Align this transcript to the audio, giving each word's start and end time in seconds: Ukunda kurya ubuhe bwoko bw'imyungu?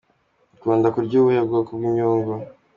Ukunda 0.55 0.87
kurya 0.93 1.15
ubuhe 1.19 1.39
bwoko 1.47 1.71
bw'imyungu? 1.77 2.33